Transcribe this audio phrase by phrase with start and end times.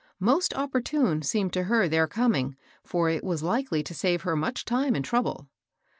[0.19, 4.65] Most opportune seemed to her their coming, for it was likely to save her much
[4.65, 5.47] time and trouble.